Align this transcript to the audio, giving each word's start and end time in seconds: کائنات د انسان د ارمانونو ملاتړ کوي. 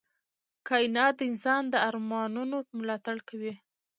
کائنات 0.67 1.13
د 1.17 1.21
انسان 1.29 1.61
د 1.69 1.75
ارمانونو 1.89 2.57
ملاتړ 2.79 3.17
کوي. 3.29 3.53